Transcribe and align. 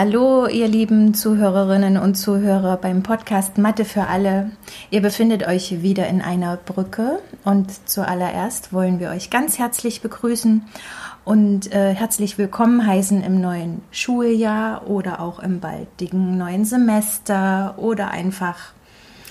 Hallo, 0.00 0.46
ihr 0.46 0.68
lieben 0.68 1.12
Zuhörerinnen 1.12 1.96
und 1.96 2.14
Zuhörer 2.14 2.76
beim 2.76 3.02
Podcast 3.02 3.58
Mathe 3.58 3.84
für 3.84 4.06
alle. 4.06 4.52
Ihr 4.90 5.02
befindet 5.02 5.44
euch 5.44 5.82
wieder 5.82 6.06
in 6.06 6.22
einer 6.22 6.56
Brücke 6.56 7.18
und 7.42 7.88
zuallererst 7.88 8.72
wollen 8.72 9.00
wir 9.00 9.10
euch 9.10 9.28
ganz 9.28 9.58
herzlich 9.58 10.00
begrüßen 10.00 10.62
und 11.24 11.74
äh, 11.74 11.94
herzlich 11.94 12.38
willkommen 12.38 12.86
heißen 12.86 13.24
im 13.24 13.40
neuen 13.40 13.82
Schuljahr 13.90 14.86
oder 14.86 15.18
auch 15.18 15.40
im 15.40 15.58
baldigen 15.58 16.38
neuen 16.38 16.64
Semester 16.64 17.74
oder 17.76 18.12
einfach 18.12 18.56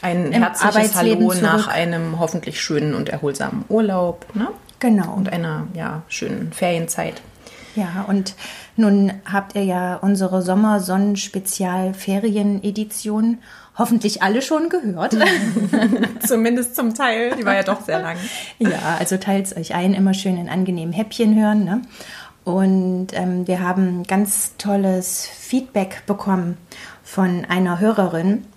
ein 0.01 0.33
herzliches 0.33 0.95
Hallo 0.95 1.29
zurück. 1.29 1.43
nach 1.43 1.69
einem 1.69 2.19
hoffentlich 2.19 2.59
schönen 2.59 2.93
und 2.93 3.07
erholsamen 3.07 3.63
Urlaub. 3.69 4.25
Ne? 4.35 4.49
Genau. 4.79 5.13
Und 5.13 5.31
einer 5.31 5.65
ja, 5.75 6.01
schönen 6.09 6.51
Ferienzeit. 6.51 7.21
Ja, 7.77 8.05
und 8.07 8.35
nun 8.75 9.13
habt 9.31 9.55
ihr 9.55 9.63
ja 9.63 9.95
unsere 9.97 10.41
Sommersonnen-Spezial-Ferien-Edition 10.41 13.37
hoffentlich 13.77 14.23
alle 14.23 14.41
schon 14.41 14.69
gehört. 14.69 15.15
Zumindest 16.25 16.75
zum 16.75 16.95
Teil. 16.95 17.35
Die 17.35 17.45
war 17.45 17.53
ja 17.53 17.61
doch 17.61 17.81
sehr 17.81 18.01
lang. 18.01 18.17
Ja, 18.57 18.97
also 18.97 19.17
teilt 19.17 19.55
euch 19.55 19.75
ein, 19.75 19.93
immer 19.93 20.15
schön 20.15 20.37
in 20.37 20.49
angenehmen 20.49 20.91
Häppchen 20.91 21.39
hören. 21.39 21.65
Ne? 21.65 21.83
Und 22.43 23.09
ähm, 23.13 23.47
wir 23.47 23.61
haben 23.61 24.01
ganz 24.07 24.53
tolles 24.57 25.27
Feedback 25.27 26.01
bekommen 26.07 26.57
von 27.03 27.45
einer 27.45 27.79
Hörerin. 27.79 28.47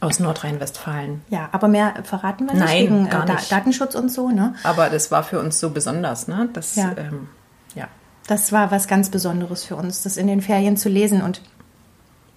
Aus 0.00 0.20
Nordrhein-Westfalen. 0.20 1.22
Ja, 1.28 1.48
aber 1.50 1.66
mehr 1.66 1.94
verraten 2.04 2.46
wir 2.46 2.54
nicht 2.54 2.64
Nein, 2.64 2.84
wegen 2.84 3.10
gar 3.10 3.24
nicht. 3.24 3.50
Datenschutz 3.50 3.96
und 3.96 4.12
so, 4.12 4.28
ne? 4.28 4.54
Aber 4.62 4.90
das 4.90 5.10
war 5.10 5.24
für 5.24 5.40
uns 5.40 5.58
so 5.58 5.70
besonders, 5.70 6.28
ne? 6.28 6.48
Das, 6.52 6.76
ja. 6.76 6.92
Ähm, 6.96 7.26
das 8.26 8.52
war 8.52 8.70
was 8.70 8.88
ganz 8.88 9.10
Besonderes 9.10 9.64
für 9.64 9.76
uns, 9.76 10.02
das 10.02 10.16
in 10.16 10.26
den 10.26 10.40
Ferien 10.40 10.76
zu 10.76 10.88
lesen. 10.88 11.22
Und 11.22 11.42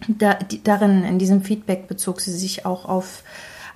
da, 0.08 0.34
die, 0.36 0.63
darin, 0.63 1.04
in 1.04 1.20
diesem 1.20 1.41
Feedback 1.41 1.88
bezog 1.88 2.22
sie 2.22 2.34
sich 2.34 2.66
auch 2.66 2.86
auf 2.86 3.24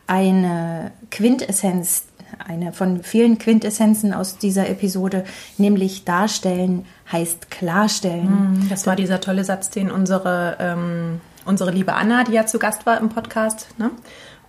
eine 0.07 0.91
Quintessenz, 1.09 2.05
eine 2.45 2.73
von 2.73 3.03
vielen 3.03 3.37
Quintessenzen 3.37 4.13
aus 4.13 4.37
dieser 4.37 4.69
Episode, 4.69 5.23
nämlich 5.57 6.03
darstellen 6.03 6.85
heißt 7.11 7.49
klarstellen. 7.49 8.27
Hm, 8.27 8.69
das 8.69 8.87
war 8.87 8.95
dieser 8.95 9.21
tolle 9.21 9.43
Satz, 9.43 9.69
den 9.69 9.91
unsere, 9.91 10.57
ähm, 10.59 11.21
unsere 11.45 11.71
liebe 11.71 11.93
Anna, 11.93 12.23
die 12.23 12.33
ja 12.33 12.45
zu 12.45 12.59
Gast 12.59 12.85
war 12.85 12.99
im 12.99 13.09
Podcast, 13.09 13.67
ne, 13.77 13.91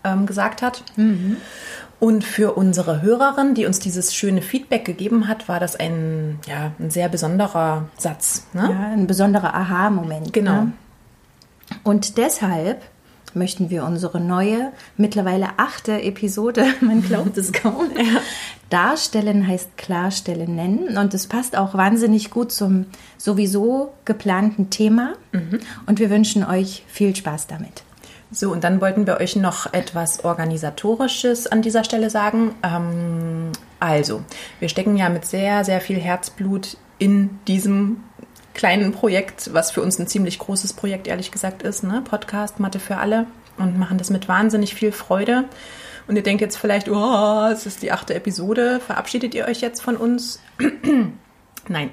ähm, 0.04 0.26
gesagt 0.26 0.62
hat. 0.62 0.84
Mhm. 0.96 1.36
Und 2.00 2.24
für 2.24 2.54
unsere 2.54 3.00
Hörerin, 3.02 3.54
die 3.54 3.64
uns 3.64 3.78
dieses 3.78 4.12
schöne 4.12 4.42
Feedback 4.42 4.84
gegeben 4.84 5.28
hat, 5.28 5.48
war 5.48 5.60
das 5.60 5.76
ein, 5.76 6.40
ja, 6.48 6.72
ein 6.80 6.90
sehr 6.90 7.08
besonderer 7.08 7.88
Satz. 7.96 8.46
Ne? 8.54 8.68
Ja, 8.70 8.92
ein 8.92 9.06
besonderer 9.06 9.54
Aha-Moment. 9.54 10.32
Genau. 10.32 10.62
Ne? 10.62 10.72
Und 11.84 12.18
deshalb 12.18 12.82
möchten 13.34 13.70
wir 13.70 13.84
unsere 13.84 14.20
neue, 14.20 14.72
mittlerweile 14.96 15.50
achte 15.58 16.02
Episode, 16.02 16.64
man 16.80 17.02
glaubt 17.02 17.38
es 17.38 17.52
kaum, 17.52 17.90
ja. 17.96 18.20
darstellen 18.68 19.46
heißt 19.46 19.76
klarstellen 19.76 20.56
nennen. 20.56 20.98
Und 20.98 21.14
es 21.14 21.28
passt 21.28 21.56
auch 21.56 21.74
wahnsinnig 21.74 22.30
gut 22.30 22.50
zum 22.52 22.86
sowieso 23.16 23.94
geplanten 24.04 24.70
Thema. 24.70 25.14
Mhm. 25.30 25.60
Und 25.86 26.00
wir 26.00 26.10
wünschen 26.10 26.44
euch 26.44 26.84
viel 26.88 27.14
Spaß 27.14 27.46
damit. 27.46 27.84
So, 28.34 28.50
und 28.50 28.64
dann 28.64 28.80
wollten 28.80 29.06
wir 29.06 29.18
euch 29.18 29.36
noch 29.36 29.72
etwas 29.74 30.24
Organisatorisches 30.24 31.46
an 31.46 31.60
dieser 31.60 31.84
Stelle 31.84 32.08
sagen. 32.08 32.54
Ähm, 32.62 33.52
also, 33.78 34.22
wir 34.58 34.70
stecken 34.70 34.96
ja 34.96 35.10
mit 35.10 35.26
sehr, 35.26 35.64
sehr 35.64 35.82
viel 35.82 36.00
Herzblut 36.00 36.78
in 36.98 37.38
diesem 37.46 38.02
kleinen 38.54 38.92
Projekt, 38.92 39.52
was 39.52 39.70
für 39.70 39.82
uns 39.82 39.98
ein 39.98 40.06
ziemlich 40.06 40.38
großes 40.38 40.72
Projekt, 40.72 41.08
ehrlich 41.08 41.30
gesagt, 41.30 41.62
ist, 41.62 41.84
ne? 41.84 42.02
Podcast 42.02 42.58
Mathe 42.58 42.78
für 42.78 42.96
alle 42.96 43.26
und 43.58 43.78
machen 43.78 43.98
das 43.98 44.08
mit 44.08 44.28
wahnsinnig 44.28 44.74
viel 44.74 44.92
Freude. 44.92 45.44
Und 46.08 46.16
ihr 46.16 46.22
denkt 46.22 46.40
jetzt 46.40 46.56
vielleicht, 46.56 46.88
oh, 46.88 47.48
es 47.52 47.66
ist 47.66 47.82
die 47.82 47.92
achte 47.92 48.14
Episode, 48.14 48.80
verabschiedet 48.80 49.34
ihr 49.34 49.46
euch 49.46 49.60
jetzt 49.60 49.82
von 49.82 49.96
uns? 49.96 50.40
Nein, 51.68 51.90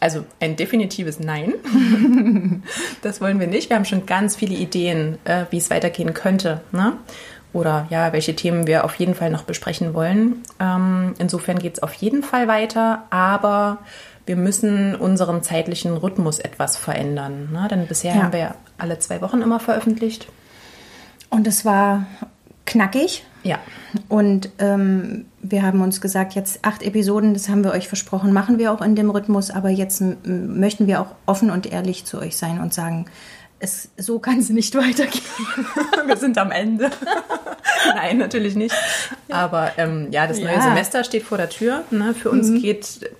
also 0.00 0.24
ein 0.40 0.56
definitives 0.56 1.20
Nein. 1.20 1.52
das 3.02 3.20
wollen 3.20 3.38
wir 3.38 3.46
nicht. 3.46 3.68
Wir 3.68 3.76
haben 3.76 3.84
schon 3.84 4.06
ganz 4.06 4.34
viele 4.34 4.54
Ideen, 4.54 5.18
äh, 5.24 5.44
wie 5.50 5.58
es 5.58 5.70
weitergehen 5.70 6.14
könnte. 6.14 6.62
Ne? 6.72 6.94
Oder 7.52 7.86
ja, 7.90 8.12
welche 8.12 8.34
Themen 8.34 8.66
wir 8.66 8.84
auf 8.84 8.94
jeden 8.94 9.14
Fall 9.14 9.30
noch 9.30 9.42
besprechen 9.42 9.92
wollen. 9.92 10.42
Ähm, 10.58 11.14
insofern 11.18 11.58
geht 11.58 11.74
es 11.74 11.82
auf 11.82 11.92
jeden 11.94 12.22
Fall 12.22 12.48
weiter, 12.48 13.04
aber 13.10 13.78
wir 14.24 14.36
müssen 14.36 14.94
unseren 14.94 15.42
zeitlichen 15.42 15.96
Rhythmus 15.96 16.38
etwas 16.38 16.76
verändern. 16.76 17.50
Ne? 17.52 17.68
Denn 17.70 17.86
bisher 17.86 18.14
ja. 18.14 18.22
haben 18.22 18.32
wir 18.32 18.54
alle 18.78 18.98
zwei 18.98 19.20
Wochen 19.20 19.42
immer 19.42 19.60
veröffentlicht. 19.60 20.28
Und 21.28 21.46
es 21.46 21.64
war 21.64 22.06
knackig. 22.64 23.24
Ja. 23.42 23.58
Und 24.08 24.50
ähm, 24.58 25.26
wir 25.42 25.62
haben 25.62 25.80
uns 25.80 26.00
gesagt, 26.00 26.34
jetzt 26.34 26.60
acht 26.62 26.82
Episoden, 26.82 27.34
das 27.34 27.48
haben 27.48 27.64
wir 27.64 27.72
euch 27.72 27.88
versprochen, 27.88 28.32
machen 28.32 28.58
wir 28.58 28.72
auch 28.72 28.82
in 28.82 28.94
dem 28.94 29.10
Rhythmus, 29.10 29.50
aber 29.50 29.70
jetzt 29.70 30.02
möchten 30.24 30.86
wir 30.86 31.00
auch 31.00 31.14
offen 31.26 31.50
und 31.50 31.70
ehrlich 31.70 32.04
zu 32.04 32.18
euch 32.18 32.36
sein 32.36 32.60
und 32.60 32.74
sagen, 32.74 33.06
es, 33.58 33.90
so 33.96 34.18
kann 34.18 34.38
es 34.38 34.50
nicht 34.50 34.74
weitergehen. 34.76 35.24
wir 36.06 36.16
sind 36.16 36.36
am 36.38 36.50
Ende. 36.50 36.90
Nein, 37.94 38.18
natürlich 38.18 38.56
nicht. 38.56 38.74
Aber 39.28 39.72
ähm, 39.76 40.08
ja, 40.10 40.26
das 40.26 40.38
neue 40.38 40.54
ja. 40.54 40.62
Semester 40.62 41.04
steht 41.04 41.22
vor 41.22 41.38
der 41.38 41.48
Tür. 41.48 41.84
Ne? 41.90 42.14
Für 42.14 42.30
uns 42.30 42.48
mhm. 42.48 42.60
geht 42.60 43.10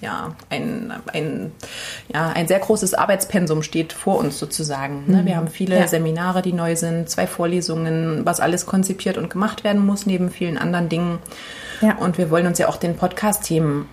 ja, 0.00 0.34
ein, 0.48 0.92
ein, 1.12 1.52
ja, 2.12 2.28
ein 2.28 2.46
sehr 2.46 2.60
großes 2.60 2.94
Arbeitspensum 2.94 3.62
steht 3.62 3.92
vor 3.92 4.18
uns 4.18 4.38
sozusagen. 4.38 5.04
Ne? 5.06 5.24
Wir 5.24 5.36
haben 5.36 5.48
viele 5.48 5.78
ja. 5.78 5.88
Seminare, 5.88 6.42
die 6.42 6.52
neu 6.52 6.76
sind, 6.76 7.10
zwei 7.10 7.26
Vorlesungen, 7.26 8.24
was 8.24 8.40
alles 8.40 8.66
konzipiert 8.66 9.18
und 9.18 9.30
gemacht 9.30 9.64
werden 9.64 9.84
muss, 9.84 10.06
neben 10.06 10.30
vielen 10.30 10.58
anderen 10.58 10.88
Dingen. 10.88 11.18
Ja. 11.80 11.96
Und 11.96 12.18
wir 12.18 12.30
wollen 12.30 12.46
uns 12.46 12.58
ja 12.58 12.68
auch 12.68 12.76
den 12.76 12.96
Podcast-Themen 12.96 13.88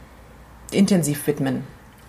intensiv 0.71 1.25
widmen. 1.27 1.63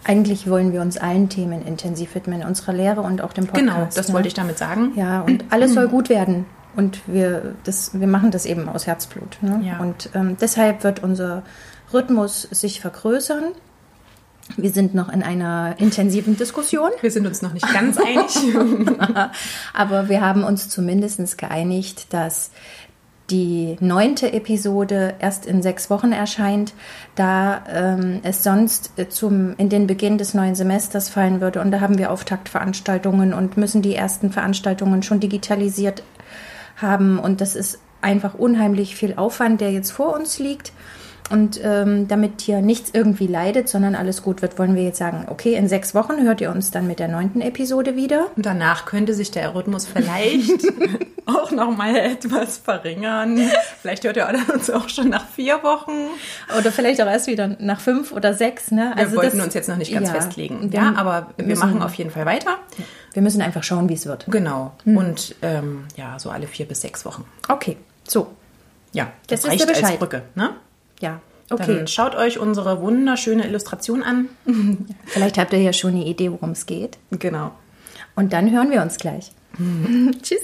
Eigentlich 0.04 0.48
wollen 0.48 0.72
wir 0.72 0.82
uns 0.82 0.98
allen 0.98 1.28
Themen 1.28 1.66
intensiv 1.66 2.14
widmen, 2.14 2.44
unserer 2.44 2.72
Lehre 2.72 3.00
und 3.00 3.22
auch 3.22 3.32
dem 3.32 3.46
Podcast. 3.46 3.66
Genau, 3.66 3.88
das 3.94 4.08
ne? 4.08 4.14
wollte 4.14 4.28
ich 4.28 4.34
damit 4.34 4.58
sagen. 4.58 4.92
Ja, 4.94 5.22
und 5.22 5.44
alles 5.50 5.74
soll 5.74 5.88
gut 5.88 6.08
werden. 6.08 6.46
Und 6.76 7.00
wir, 7.06 7.54
das, 7.64 7.98
wir 7.98 8.06
machen 8.06 8.30
das 8.30 8.44
eben 8.44 8.68
aus 8.68 8.86
Herzblut. 8.86 9.38
Ne? 9.40 9.62
Ja. 9.64 9.78
Und 9.78 10.10
ähm, 10.14 10.36
deshalb 10.38 10.84
wird 10.84 11.02
unser 11.02 11.42
Rhythmus 11.92 12.42
sich 12.42 12.80
vergrößern. 12.80 13.44
Wir 14.56 14.70
sind 14.70 14.94
noch 14.94 15.12
in 15.12 15.22
einer 15.22 15.74
intensiven 15.78 16.36
Diskussion. 16.36 16.90
Wir 17.00 17.10
sind 17.10 17.26
uns 17.26 17.42
noch 17.42 17.52
nicht 17.52 17.70
ganz 17.72 17.98
einig. 17.98 18.36
Aber 19.72 20.08
wir 20.08 20.20
haben 20.20 20.44
uns 20.44 20.68
zumindest 20.68 21.38
geeinigt, 21.38 22.12
dass 22.12 22.50
die 23.30 23.76
neunte 23.80 24.32
Episode 24.32 25.14
erst 25.18 25.46
in 25.46 25.62
sechs 25.62 25.90
Wochen 25.90 26.12
erscheint, 26.12 26.74
da 27.16 27.64
ähm, 27.68 28.20
es 28.22 28.44
sonst 28.44 28.92
zum, 29.08 29.56
in 29.56 29.68
den 29.68 29.86
Beginn 29.86 30.16
des 30.16 30.34
neuen 30.34 30.54
Semesters 30.54 31.08
fallen 31.08 31.40
würde. 31.40 31.60
Und 31.60 31.72
da 31.72 31.80
haben 31.80 31.98
wir 31.98 32.12
Auftaktveranstaltungen 32.12 33.34
und 33.34 33.56
müssen 33.56 33.82
die 33.82 33.94
ersten 33.94 34.30
Veranstaltungen 34.30 35.02
schon 35.02 35.20
digitalisiert 35.20 36.04
haben. 36.76 37.18
Und 37.18 37.40
das 37.40 37.56
ist 37.56 37.80
einfach 38.00 38.34
unheimlich 38.34 38.94
viel 38.94 39.14
Aufwand, 39.16 39.60
der 39.60 39.72
jetzt 39.72 39.90
vor 39.90 40.14
uns 40.14 40.38
liegt. 40.38 40.72
Und 41.28 41.60
ähm, 41.62 42.06
damit 42.06 42.40
hier 42.40 42.60
nichts 42.60 42.90
irgendwie 42.92 43.26
leidet, 43.26 43.68
sondern 43.68 43.96
alles 43.96 44.22
gut 44.22 44.42
wird, 44.42 44.58
wollen 44.58 44.76
wir 44.76 44.84
jetzt 44.84 44.98
sagen, 44.98 45.26
okay, 45.28 45.54
in 45.54 45.68
sechs 45.68 45.94
Wochen 45.94 46.22
hört 46.22 46.40
ihr 46.40 46.50
uns 46.50 46.70
dann 46.70 46.86
mit 46.86 47.00
der 47.00 47.08
neunten 47.08 47.40
Episode 47.40 47.96
wieder. 47.96 48.26
Und 48.36 48.46
danach 48.46 48.86
könnte 48.86 49.12
sich 49.12 49.32
der 49.32 49.54
Rhythmus 49.54 49.86
vielleicht 49.86 50.64
auch 51.26 51.50
nochmal 51.50 51.96
etwas 51.96 52.58
verringern. 52.58 53.40
Vielleicht 53.82 54.04
hört 54.04 54.16
ihr 54.16 54.28
uns 54.54 54.70
auch 54.70 54.88
schon 54.88 55.08
nach 55.08 55.26
vier 55.28 55.62
Wochen. 55.64 55.92
Oder 56.56 56.70
vielleicht 56.70 57.02
auch 57.02 57.06
erst 57.06 57.26
wieder 57.26 57.56
nach 57.58 57.80
fünf 57.80 58.12
oder 58.12 58.32
sechs. 58.32 58.70
Ne? 58.70 58.96
Also 58.96 59.12
wir 59.12 59.18
wollten 59.18 59.38
das, 59.38 59.46
uns 59.46 59.54
jetzt 59.54 59.68
noch 59.68 59.76
nicht 59.76 59.92
ganz 59.92 60.08
ja, 60.08 60.14
festlegen. 60.14 60.70
Ja, 60.72 60.94
aber 60.96 61.30
wir 61.36 61.46
müssen, 61.46 61.60
machen 61.60 61.82
auf 61.82 61.94
jeden 61.94 62.10
Fall 62.10 62.26
weiter. 62.26 62.58
Wir 63.14 63.22
müssen 63.22 63.42
einfach 63.42 63.64
schauen, 63.64 63.88
wie 63.88 63.94
es 63.94 64.06
wird. 64.06 64.26
Genau. 64.28 64.74
Hm. 64.84 64.96
Und 64.96 65.34
ähm, 65.42 65.86
ja, 65.96 66.18
so 66.20 66.30
alle 66.30 66.46
vier 66.46 66.66
bis 66.66 66.82
sechs 66.82 67.04
Wochen. 67.04 67.24
Okay, 67.48 67.76
so. 68.06 68.28
Ja, 68.92 69.08
das, 69.26 69.42
das 69.42 69.50
reicht 69.50 69.84
als 69.84 69.96
Brücke. 69.98 70.22
Ne? 70.36 70.50
Ja, 71.00 71.20
okay. 71.50 71.76
Dann 71.76 71.86
schaut 71.86 72.14
euch 72.14 72.38
unsere 72.38 72.80
wunderschöne 72.80 73.46
Illustration 73.46 74.02
an. 74.02 74.28
Vielleicht 75.06 75.38
habt 75.38 75.52
ihr 75.52 75.60
ja 75.60 75.72
schon 75.72 75.94
eine 75.94 76.04
Idee, 76.04 76.30
worum 76.32 76.50
es 76.50 76.66
geht. 76.66 76.98
Genau. 77.10 77.52
Und 78.14 78.32
dann 78.32 78.50
hören 78.50 78.70
wir 78.70 78.82
uns 78.82 78.96
gleich. 78.96 79.32
Tschüss. 80.22 80.42